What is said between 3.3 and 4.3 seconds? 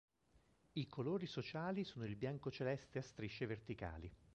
verticali.